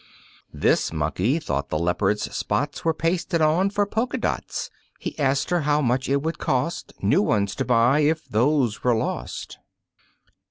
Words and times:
This 0.51 0.91
monkey 0.91 1.37
thought 1.37 1.69
the 1.69 1.77
Leopard's 1.77 2.35
spots 2.35 2.83
Were 2.83 2.91
pasted 2.91 3.39
on 3.39 3.69
for 3.69 3.85
polka 3.85 4.17
dots, 4.17 4.71
He 4.97 5.15
asked 5.19 5.51
her 5.51 5.59
how 5.61 5.79
much 5.79 6.09
it 6.09 6.23
would 6.23 6.39
cost 6.39 6.91
New 7.03 7.21
ones 7.21 7.53
to 7.57 7.65
buy 7.65 7.99
if 7.99 8.25
those 8.25 8.83
were 8.83 8.95
lost. 8.95 9.59